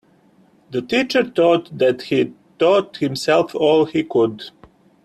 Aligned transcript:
The 0.71 0.81
teacher 0.81 1.23
thought 1.23 1.77
that 1.77 2.01
he'd 2.01 2.33
taught 2.57 2.97
himself 2.97 3.53
all 3.53 3.85
he 3.85 4.03
could. 4.03 4.45